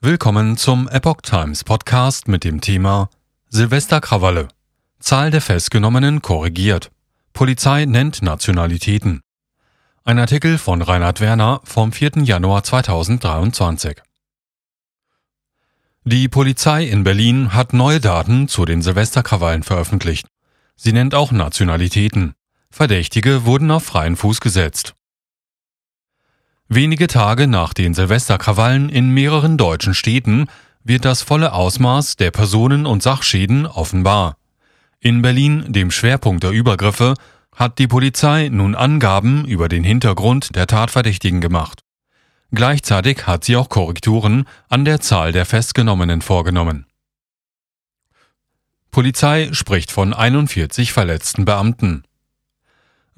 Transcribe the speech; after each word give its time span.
Willkommen 0.00 0.56
zum 0.56 0.88
Epoch 0.88 1.22
Times 1.22 1.64
Podcast 1.64 2.28
mit 2.28 2.44
dem 2.44 2.60
Thema 2.60 3.10
Silvesterkrawalle. 3.48 4.46
Zahl 5.00 5.32
der 5.32 5.40
Festgenommenen 5.40 6.22
korrigiert. 6.22 6.92
Polizei 7.32 7.84
nennt 7.84 8.22
Nationalitäten. 8.22 9.22
Ein 10.04 10.20
Artikel 10.20 10.56
von 10.56 10.82
Reinhard 10.82 11.20
Werner 11.20 11.62
vom 11.64 11.90
4. 11.90 12.22
Januar 12.22 12.62
2023. 12.62 14.00
Die 16.04 16.28
Polizei 16.28 16.84
in 16.84 17.02
Berlin 17.02 17.52
hat 17.52 17.72
neue 17.72 17.98
Daten 17.98 18.46
zu 18.46 18.64
den 18.66 18.82
Silvesterkrawallen 18.82 19.64
veröffentlicht. 19.64 20.28
Sie 20.76 20.92
nennt 20.92 21.16
auch 21.16 21.32
Nationalitäten. 21.32 22.34
Verdächtige 22.70 23.46
wurden 23.46 23.72
auf 23.72 23.82
freien 23.82 24.14
Fuß 24.14 24.38
gesetzt. 24.38 24.94
Wenige 26.70 27.06
Tage 27.06 27.46
nach 27.46 27.72
den 27.72 27.94
Silvesterkrawallen 27.94 28.90
in 28.90 29.08
mehreren 29.08 29.56
deutschen 29.56 29.94
Städten 29.94 30.48
wird 30.84 31.06
das 31.06 31.22
volle 31.22 31.54
Ausmaß 31.54 32.16
der 32.16 32.30
Personen- 32.30 32.84
und 32.84 33.02
Sachschäden 33.02 33.64
offenbar. 33.64 34.36
In 35.00 35.22
Berlin, 35.22 35.72
dem 35.72 35.90
Schwerpunkt 35.90 36.42
der 36.44 36.50
Übergriffe, 36.50 37.14
hat 37.56 37.78
die 37.78 37.86
Polizei 37.88 38.50
nun 38.50 38.74
Angaben 38.74 39.46
über 39.46 39.70
den 39.70 39.82
Hintergrund 39.82 40.54
der 40.56 40.66
Tatverdächtigen 40.66 41.40
gemacht. 41.40 41.84
Gleichzeitig 42.50 43.26
hat 43.26 43.44
sie 43.44 43.56
auch 43.56 43.70
Korrekturen 43.70 44.44
an 44.68 44.84
der 44.84 45.00
Zahl 45.00 45.32
der 45.32 45.46
Festgenommenen 45.46 46.20
vorgenommen. 46.20 46.84
Polizei 48.90 49.48
spricht 49.52 49.90
von 49.90 50.12
41 50.12 50.92
verletzten 50.92 51.46
Beamten 51.46 52.04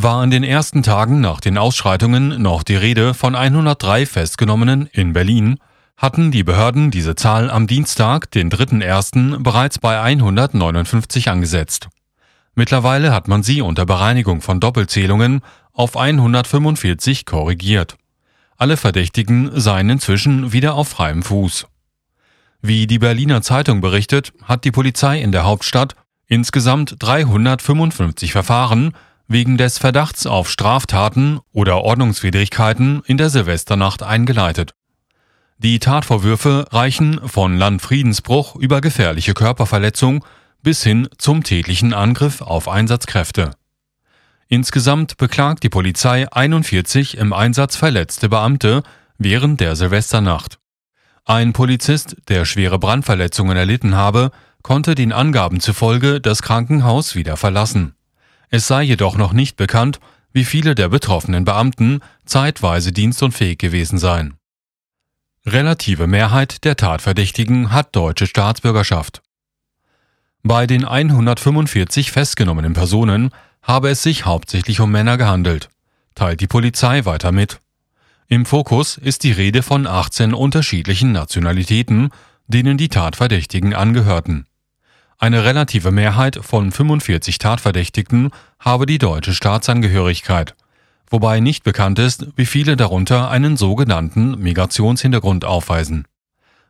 war 0.00 0.22
in 0.22 0.30
den 0.30 0.44
ersten 0.44 0.84
Tagen 0.84 1.20
nach 1.20 1.40
den 1.40 1.58
Ausschreitungen 1.58 2.40
noch 2.40 2.62
die 2.62 2.76
Rede 2.76 3.14
von 3.14 3.34
103 3.34 4.06
Festgenommenen 4.06 4.86
in 4.92 5.12
Berlin, 5.12 5.58
hatten 5.96 6.30
die 6.30 6.44
Behörden 6.44 6.92
diese 6.92 7.16
Zahl 7.16 7.50
am 7.50 7.66
Dienstag, 7.66 8.30
den 8.30 8.48
3.1., 8.48 9.42
bereits 9.42 9.80
bei 9.80 10.00
159 10.00 11.30
angesetzt. 11.30 11.88
Mittlerweile 12.54 13.12
hat 13.12 13.26
man 13.26 13.42
sie 13.42 13.60
unter 13.60 13.86
Bereinigung 13.86 14.40
von 14.40 14.60
Doppelzählungen 14.60 15.40
auf 15.72 15.96
145 15.96 17.26
korrigiert. 17.26 17.96
Alle 18.56 18.76
Verdächtigen 18.76 19.50
seien 19.60 19.90
inzwischen 19.90 20.52
wieder 20.52 20.74
auf 20.74 20.86
freiem 20.86 21.24
Fuß. 21.24 21.66
Wie 22.62 22.86
die 22.86 23.00
Berliner 23.00 23.42
Zeitung 23.42 23.80
berichtet, 23.80 24.32
hat 24.44 24.64
die 24.64 24.70
Polizei 24.70 25.20
in 25.20 25.32
der 25.32 25.44
Hauptstadt 25.44 25.96
insgesamt 26.28 26.94
355 27.00 28.30
Verfahren 28.30 28.92
wegen 29.28 29.58
des 29.58 29.78
Verdachts 29.78 30.26
auf 30.26 30.50
Straftaten 30.50 31.38
oder 31.52 31.82
Ordnungswidrigkeiten 31.82 33.02
in 33.06 33.18
der 33.18 33.30
Silvesternacht 33.30 34.02
eingeleitet. 34.02 34.72
Die 35.58 35.78
Tatvorwürfe 35.78 36.66
reichen 36.70 37.20
von 37.28 37.56
Landfriedensbruch 37.56 38.56
über 38.56 38.80
gefährliche 38.80 39.34
Körperverletzung 39.34 40.24
bis 40.62 40.82
hin 40.82 41.08
zum 41.18 41.44
tätlichen 41.44 41.92
Angriff 41.92 42.40
auf 42.40 42.68
Einsatzkräfte. 42.68 43.52
Insgesamt 44.48 45.18
beklagt 45.18 45.62
die 45.62 45.68
Polizei 45.68 46.30
41 46.32 47.18
im 47.18 47.32
Einsatz 47.32 47.76
verletzte 47.76 48.28
Beamte 48.28 48.82
während 49.18 49.60
der 49.60 49.76
Silvesternacht. 49.76 50.58
Ein 51.26 51.52
Polizist, 51.52 52.16
der 52.28 52.46
schwere 52.46 52.78
Brandverletzungen 52.78 53.56
erlitten 53.56 53.94
habe, 53.94 54.30
konnte 54.62 54.94
den 54.94 55.12
Angaben 55.12 55.60
zufolge 55.60 56.20
das 56.20 56.40
Krankenhaus 56.40 57.14
wieder 57.14 57.36
verlassen. 57.36 57.94
Es 58.50 58.66
sei 58.66 58.82
jedoch 58.82 59.16
noch 59.16 59.32
nicht 59.32 59.56
bekannt, 59.56 60.00
wie 60.32 60.44
viele 60.44 60.74
der 60.74 60.88
betroffenen 60.88 61.44
Beamten 61.44 62.00
zeitweise 62.24 62.92
dienstunfähig 62.92 63.58
gewesen 63.58 63.98
seien. 63.98 64.34
Relative 65.46 66.06
Mehrheit 66.06 66.64
der 66.64 66.76
Tatverdächtigen 66.76 67.72
hat 67.72 67.96
deutsche 67.96 68.26
Staatsbürgerschaft. 68.26 69.22
Bei 70.42 70.66
den 70.66 70.84
145 70.84 72.10
festgenommenen 72.10 72.74
Personen 72.74 73.30
habe 73.62 73.90
es 73.90 74.02
sich 74.02 74.24
hauptsächlich 74.24 74.80
um 74.80 74.90
Männer 74.90 75.16
gehandelt, 75.16 75.68
teilt 76.14 76.40
die 76.40 76.46
Polizei 76.46 77.04
weiter 77.04 77.32
mit. 77.32 77.60
Im 78.28 78.44
Fokus 78.44 78.98
ist 78.98 79.24
die 79.24 79.32
Rede 79.32 79.62
von 79.62 79.86
18 79.86 80.34
unterschiedlichen 80.34 81.12
Nationalitäten, 81.12 82.10
denen 82.46 82.76
die 82.76 82.88
Tatverdächtigen 82.88 83.74
angehörten. 83.74 84.46
Eine 85.20 85.44
relative 85.44 85.90
Mehrheit 85.90 86.38
von 86.42 86.70
45 86.70 87.38
Tatverdächtigten 87.38 88.30
habe 88.60 88.86
die 88.86 88.98
deutsche 88.98 89.34
Staatsangehörigkeit, 89.34 90.54
wobei 91.10 91.40
nicht 91.40 91.64
bekannt 91.64 91.98
ist, 91.98 92.28
wie 92.36 92.46
viele 92.46 92.76
darunter 92.76 93.28
einen 93.28 93.56
sogenannten 93.56 94.38
Migrationshintergrund 94.38 95.44
aufweisen. 95.44 96.06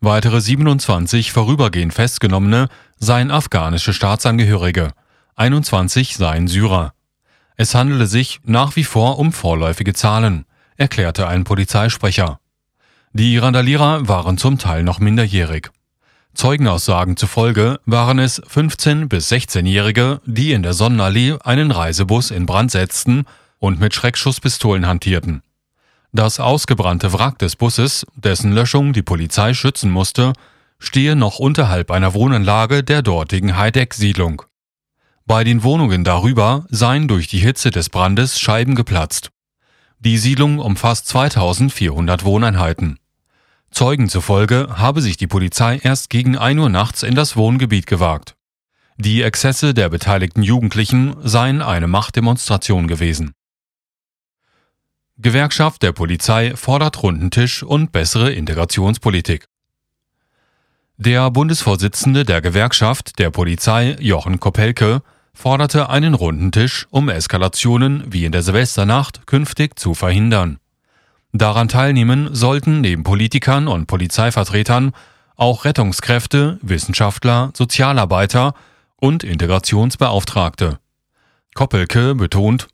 Weitere 0.00 0.40
27 0.40 1.32
vorübergehend 1.32 1.92
Festgenommene 1.92 2.68
seien 2.98 3.30
afghanische 3.30 3.92
Staatsangehörige, 3.92 4.92
21 5.36 6.16
seien 6.16 6.48
Syrer. 6.48 6.94
Es 7.56 7.74
handele 7.74 8.06
sich 8.06 8.40
nach 8.44 8.74
wie 8.74 8.84
vor 8.84 9.18
um 9.18 9.34
vorläufige 9.34 9.92
Zahlen, 9.92 10.46
erklärte 10.78 11.28
ein 11.28 11.44
Polizeisprecher. 11.44 12.40
Die 13.12 13.36
Randalierer 13.36 14.08
waren 14.08 14.38
zum 14.38 14.56
Teil 14.56 14.82
noch 14.82 14.98
minderjährig. 14.98 15.70
Zeugenaussagen 16.34 17.16
zufolge 17.16 17.80
waren 17.86 18.18
es 18.18 18.42
15- 18.42 19.08
bis 19.08 19.30
16-Jährige, 19.30 20.20
die 20.24 20.52
in 20.52 20.62
der 20.62 20.72
Sonnenallee 20.72 21.36
einen 21.42 21.70
Reisebus 21.70 22.30
in 22.30 22.46
Brand 22.46 22.70
setzten 22.70 23.24
und 23.58 23.80
mit 23.80 23.94
Schreckschusspistolen 23.94 24.86
hantierten. 24.86 25.42
Das 26.12 26.40
ausgebrannte 26.40 27.12
Wrack 27.12 27.38
des 27.38 27.56
Busses, 27.56 28.06
dessen 28.16 28.52
Löschung 28.52 28.92
die 28.92 29.02
Polizei 29.02 29.54
schützen 29.54 29.90
musste, 29.90 30.32
stehe 30.78 31.14
noch 31.14 31.38
unterhalb 31.38 31.90
einer 31.90 32.14
Wohnanlage 32.14 32.82
der 32.82 33.02
dortigen 33.02 33.56
Heideck-Siedlung. 33.56 34.42
Bei 35.26 35.44
den 35.44 35.62
Wohnungen 35.62 36.02
darüber 36.02 36.64
seien 36.70 37.06
durch 37.06 37.28
die 37.28 37.38
Hitze 37.38 37.70
des 37.70 37.90
Brandes 37.90 38.40
Scheiben 38.40 38.74
geplatzt. 38.74 39.30
Die 40.00 40.16
Siedlung 40.16 40.58
umfasst 40.58 41.06
2400 41.08 42.24
Wohneinheiten. 42.24 42.99
Zeugen 43.70 44.08
zufolge 44.08 44.68
habe 44.76 45.00
sich 45.00 45.16
die 45.16 45.26
Polizei 45.26 45.78
erst 45.82 46.10
gegen 46.10 46.36
1 46.36 46.60
Uhr 46.60 46.68
nachts 46.68 47.02
in 47.02 47.14
das 47.14 47.36
Wohngebiet 47.36 47.86
gewagt. 47.86 48.34
Die 48.96 49.22
Exzesse 49.22 49.72
der 49.72 49.88
beteiligten 49.88 50.42
Jugendlichen 50.42 51.16
seien 51.22 51.62
eine 51.62 51.86
Machtdemonstration 51.86 52.86
gewesen. 52.88 53.32
Gewerkschaft 55.16 55.82
der 55.82 55.92
Polizei 55.92 56.54
fordert 56.56 57.02
Rundentisch 57.02 57.62
und 57.62 57.92
bessere 57.92 58.32
Integrationspolitik. 58.32 59.46
Der 60.96 61.30
Bundesvorsitzende 61.30 62.24
der 62.24 62.42
Gewerkschaft 62.42 63.18
der 63.18 63.30
Polizei, 63.30 63.96
Jochen 64.00 64.40
Kopelke, 64.40 65.02
forderte 65.32 65.88
einen 65.88 66.12
Rundentisch, 66.12 66.86
um 66.90 67.08
Eskalationen 67.08 68.04
wie 68.12 68.26
in 68.26 68.32
der 68.32 68.42
Silvesternacht 68.42 69.26
künftig 69.26 69.78
zu 69.78 69.94
verhindern. 69.94 70.58
Daran 71.32 71.68
teilnehmen 71.68 72.34
sollten 72.34 72.80
neben 72.80 73.04
Politikern 73.04 73.68
und 73.68 73.86
Polizeivertretern 73.86 74.92
auch 75.36 75.64
Rettungskräfte, 75.64 76.58
Wissenschaftler, 76.60 77.50
Sozialarbeiter 77.56 78.54
und 78.96 79.24
Integrationsbeauftragte. 79.24 80.78
Koppelke 81.54 82.14
betont, 82.14 82.68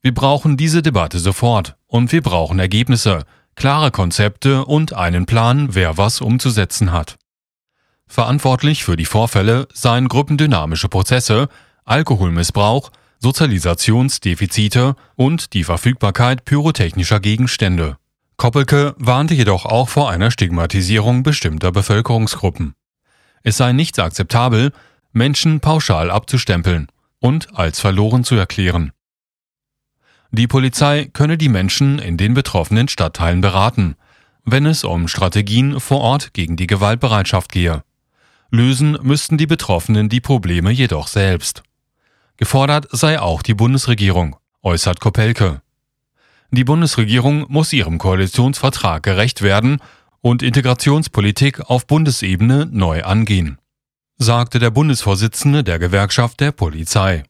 wir 0.00 0.12
brauchen 0.12 0.56
diese 0.56 0.82
Debatte 0.82 1.18
sofort 1.18 1.76
und 1.86 2.12
wir 2.12 2.20
brauchen 2.20 2.58
Ergebnisse, 2.58 3.24
klare 3.54 3.90
Konzepte 3.90 4.64
und 4.64 4.92
einen 4.92 5.26
Plan, 5.26 5.74
wer 5.74 5.96
was 5.96 6.20
umzusetzen 6.20 6.92
hat. 6.92 7.16
Verantwortlich 8.06 8.84
für 8.84 8.96
die 8.96 9.06
Vorfälle 9.06 9.68
seien 9.72 10.08
gruppendynamische 10.08 10.88
Prozesse, 10.88 11.48
Alkoholmissbrauch, 11.84 12.90
Sozialisationsdefizite 13.18 14.96
und 15.16 15.52
die 15.52 15.64
Verfügbarkeit 15.64 16.44
pyrotechnischer 16.44 17.20
Gegenstände. 17.20 17.96
Koppelke 18.36 18.94
warnte 18.98 19.34
jedoch 19.34 19.64
auch 19.64 19.88
vor 19.88 20.10
einer 20.10 20.30
Stigmatisierung 20.30 21.22
bestimmter 21.22 21.72
Bevölkerungsgruppen. 21.72 22.74
Es 23.42 23.56
sei 23.56 23.72
nicht 23.72 23.98
akzeptabel, 23.98 24.72
Menschen 25.12 25.60
pauschal 25.60 26.10
abzustempeln 26.10 26.88
und 27.20 27.56
als 27.56 27.80
verloren 27.80 28.24
zu 28.24 28.34
erklären. 28.34 28.92
Die 30.30 30.48
Polizei 30.48 31.08
könne 31.12 31.38
die 31.38 31.48
Menschen 31.48 32.00
in 32.00 32.16
den 32.16 32.34
betroffenen 32.34 32.88
Stadtteilen 32.88 33.40
beraten, 33.40 33.94
wenn 34.44 34.66
es 34.66 34.82
um 34.82 35.06
Strategien 35.06 35.78
vor 35.78 36.00
Ort 36.00 36.34
gegen 36.34 36.56
die 36.56 36.66
Gewaltbereitschaft 36.66 37.52
gehe. 37.52 37.84
Lösen 38.50 38.98
müssten 39.02 39.38
die 39.38 39.46
Betroffenen 39.46 40.08
die 40.08 40.20
Probleme 40.20 40.70
jedoch 40.70 41.06
selbst. 41.06 41.62
Gefordert 42.36 42.88
sei 42.90 43.20
auch 43.20 43.42
die 43.42 43.54
Bundesregierung, 43.54 44.36
äußert 44.62 45.00
Kopelke. 45.00 45.62
Die 46.50 46.64
Bundesregierung 46.64 47.46
muss 47.48 47.72
ihrem 47.72 47.98
Koalitionsvertrag 47.98 49.02
gerecht 49.02 49.42
werden 49.42 49.80
und 50.20 50.42
Integrationspolitik 50.42 51.60
auf 51.60 51.86
Bundesebene 51.86 52.66
neu 52.66 53.02
angehen, 53.02 53.58
sagte 54.16 54.58
der 54.58 54.70
Bundesvorsitzende 54.70 55.62
der 55.62 55.78
Gewerkschaft 55.78 56.40
der 56.40 56.52
Polizei. 56.52 57.24